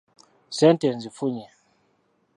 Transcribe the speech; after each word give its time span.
Ssente 0.51 0.87
nzifunye. 0.95 1.47